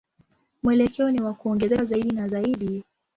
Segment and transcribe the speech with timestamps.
[0.63, 2.83] Mwelekeo ni wa kuongezeka zaidi na zaidi.